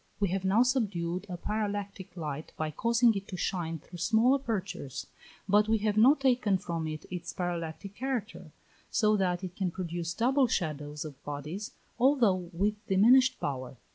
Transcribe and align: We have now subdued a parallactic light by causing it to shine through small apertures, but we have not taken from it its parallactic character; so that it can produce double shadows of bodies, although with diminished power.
We 0.19 0.29
have 0.29 0.43
now 0.43 0.63
subdued 0.63 1.27
a 1.29 1.37
parallactic 1.37 2.17
light 2.17 2.53
by 2.57 2.71
causing 2.71 3.13
it 3.13 3.27
to 3.27 3.37
shine 3.37 3.77
through 3.77 3.99
small 3.99 4.33
apertures, 4.33 5.05
but 5.47 5.67
we 5.69 5.77
have 5.85 5.95
not 5.95 6.21
taken 6.21 6.57
from 6.57 6.87
it 6.87 7.05
its 7.11 7.31
parallactic 7.33 7.93
character; 7.93 8.51
so 8.89 9.15
that 9.17 9.43
it 9.43 9.55
can 9.55 9.69
produce 9.69 10.15
double 10.15 10.47
shadows 10.47 11.05
of 11.05 11.23
bodies, 11.23 11.73
although 11.99 12.49
with 12.51 12.83
diminished 12.87 13.39
power. 13.39 13.77